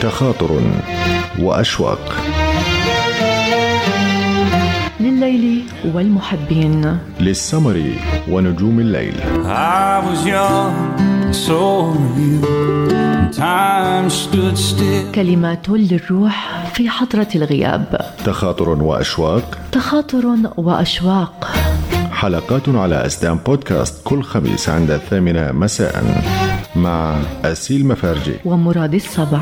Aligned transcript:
تخاطر 0.00 0.60
وأشواق. 1.38 2.14
لليل 5.00 5.62
والمحبين. 5.94 6.98
للسمر 7.20 7.82
ونجوم 8.30 8.80
الليل. 8.80 9.14
I 9.44 10.00
was 10.06 10.26
young, 10.26 11.32
so 11.46 11.60
you. 12.16 12.40
Time 13.36 14.08
stood 14.10 14.56
still. 14.56 15.14
كلمات 15.14 15.68
للروح 15.68 16.64
في 16.74 16.88
حضرة 16.90 17.28
الغياب. 17.34 18.00
تخاطر 18.24 18.68
وأشواق. 18.68 19.58
تخاطر 19.72 20.36
وأشواق. 20.56 21.52
حلقات 22.12 22.68
على 22.68 23.06
أسدان 23.06 23.38
بودكاست 23.46 24.00
كل 24.04 24.22
خميس 24.22 24.68
عند 24.68 24.90
الثامنة 24.90 25.52
مساء 25.52 26.22
مع 26.76 27.16
أسيل 27.44 27.86
مفارجي. 27.86 28.34
ومراد 28.44 28.94
السبع 28.94 29.40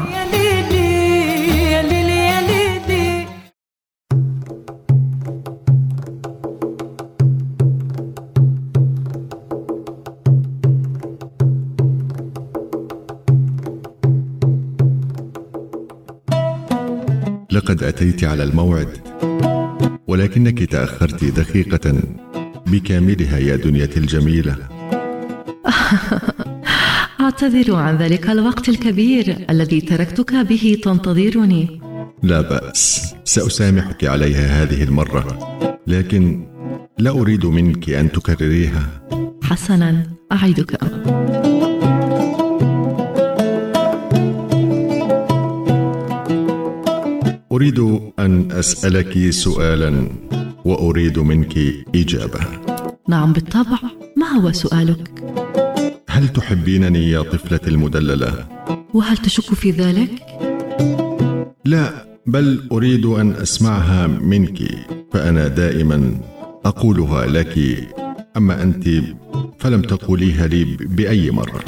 لقد 17.52 17.82
أتيت 17.82 18.24
على 18.24 18.42
الموعد 18.42 18.88
ولكنك 20.06 20.64
تأخرت 20.64 21.24
دقيقة 21.24 22.02
بكاملها 22.66 23.38
يا 23.38 23.56
دنيتي 23.56 24.00
الجميلة. 24.00 24.56
أعتذر 27.20 27.74
عن 27.74 27.96
ذلك 27.96 28.30
الوقت 28.30 28.68
الكبير 28.68 29.46
الذي 29.50 29.80
تركتك 29.80 30.34
به 30.34 30.78
تنتظرني. 30.82 31.80
لا 32.22 32.40
بأس 32.40 33.14
سأسامحك 33.24 34.04
عليها 34.04 34.62
هذه 34.62 34.82
المرة 34.82 35.38
لكن 35.86 36.46
لا 36.98 37.10
أريد 37.10 37.46
منك 37.46 37.90
أن 37.90 38.12
تكرريها. 38.12 39.00
حسنا 39.42 40.06
أعدك. 40.32 40.78
أريد 47.58 47.78
أن 48.18 48.52
أسألك 48.52 49.30
سؤالا 49.30 50.08
وأريد 50.64 51.18
منك 51.18 51.58
إجابة 51.94 52.40
نعم 53.08 53.32
بالطبع 53.32 53.78
ما 54.16 54.26
هو 54.26 54.52
سؤالك؟ 54.52 55.10
هل 56.08 56.28
تحبينني 56.28 57.10
يا 57.10 57.22
طفلتي 57.22 57.70
المدللة؟ 57.70 58.46
وهل 58.94 59.16
تشك 59.16 59.54
في 59.54 59.70
ذلك؟ 59.70 60.10
لا 61.64 62.06
بل 62.26 62.68
أريد 62.72 63.06
أن 63.06 63.32
أسمعها 63.32 64.06
منك 64.06 64.58
فأنا 65.12 65.48
دائما 65.48 66.20
أقولها 66.64 67.26
لك 67.26 67.58
أما 68.36 68.62
أنت 68.62 68.88
فلم 69.58 69.82
تقوليها 69.82 70.46
لي 70.46 70.64
بأي 70.80 71.30
مرة 71.30 71.62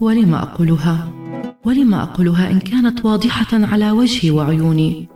ولم 0.00 0.34
أقولها؟ 0.34 1.21
ولم 1.64 1.94
أقولها 1.94 2.50
إن 2.50 2.58
كانت 2.58 3.04
واضحة 3.04 3.46
على 3.52 3.90
وجهي 3.90 4.30
وعيوني؟ 4.30 5.08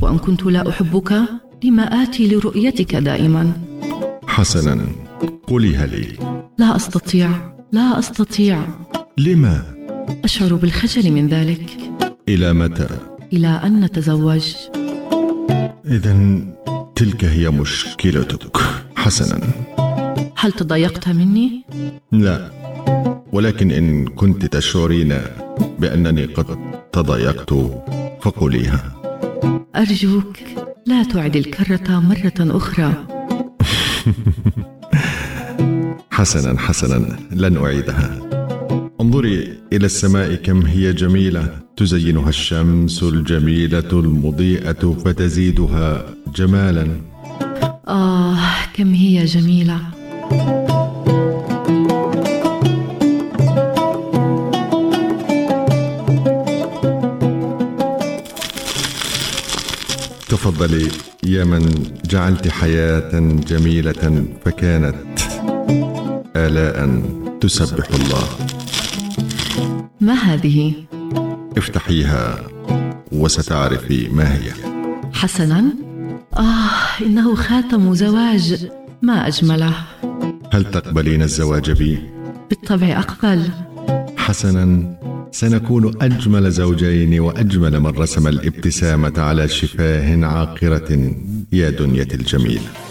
وأن 0.00 0.18
كنت 0.18 0.42
لا 0.42 0.68
أحبك 0.68 1.22
لما 1.64 1.82
آتي 1.82 2.28
لرؤيتك 2.28 2.96
دائما؟ 2.96 3.52
حسنا. 4.26 4.78
قوليها 5.46 5.86
لي. 5.86 6.06
لا 6.58 6.76
أستطيع. 6.76 7.30
لا 7.72 7.98
أستطيع. 7.98 8.64
لما؟ 9.18 9.62
أشعر 10.24 10.54
بالخجل 10.54 11.12
من 11.12 11.28
ذلك. 11.28 11.70
إلى 12.28 12.52
متى؟ 12.52 12.88
إلى 13.32 13.48
أن 13.48 13.80
نتزوج. 13.80 14.54
إذا 15.86 16.40
تلك 16.94 17.24
هي 17.24 17.50
مشكلتك. 17.50 18.56
حسنا. 18.96 19.40
هل 20.36 20.52
تضايقت 20.52 21.08
مني؟ 21.08 21.64
لا. 22.12 22.50
ولكن 23.32 23.70
إن 23.70 24.06
كنت 24.06 24.46
تشعرين 24.46 25.20
بأنني 25.78 26.24
قد 26.24 26.46
تضايقت. 26.92 27.54
فقوليها. 28.22 28.92
أرجوك 29.76 30.36
لا 30.86 31.02
تعد 31.02 31.36
الكرة 31.36 31.98
مرة 31.98 32.56
أخرى. 32.56 32.94
حسنا 36.10 36.58
حسنا 36.58 37.16
لن 37.30 37.56
أعيدها. 37.56 38.18
انظري 39.00 39.58
إلى 39.72 39.86
السماء 39.86 40.34
كم 40.34 40.62
هي 40.66 40.92
جميلة. 40.92 41.58
تزينها 41.76 42.28
الشمس 42.28 43.02
الجميلة 43.02 43.90
المضيئة 43.92 44.96
فتزيدها 45.04 46.04
جمالا. 46.36 47.00
آه 47.88 48.38
كم 48.74 48.94
هي 48.94 49.24
جميلة. 49.24 49.80
تفضلي 60.30 60.88
يا 61.26 61.44
من 61.44 61.92
جعلت 62.04 62.48
حياة 62.48 63.10
جميلة 63.48 64.24
فكانت 64.44 64.94
آلاء 66.36 67.02
تسبح 67.40 67.88
الله. 67.94 68.28
ما 70.00 70.12
هذه؟ 70.12 70.74
افتحيها 71.56 72.48
وستعرفي 73.12 74.08
ما 74.08 74.34
هي. 74.34 74.52
حسنا؟ 75.12 75.64
آه 76.36 77.02
إنه 77.06 77.34
خاتم 77.34 77.94
زواج 77.94 78.68
ما 79.02 79.26
أجمله. 79.26 79.74
هل 80.52 80.70
تقبلين 80.70 81.22
الزواج 81.22 81.70
بي؟ 81.70 81.98
بالطبع 82.50 82.98
أقبل. 82.98 83.50
حسنا 84.16 84.96
سنكون 85.32 86.02
أجمل 86.02 86.50
زوجين 86.50 87.20
وأجمل 87.20 87.80
من 87.80 87.86
رسم 87.86 88.28
الابتسامة 88.28 89.12
على 89.18 89.48
شفاه 89.48 90.24
عاقرة 90.26 91.14
يا 91.52 91.70
دنيتي 91.70 92.14
الجميلة 92.16 92.89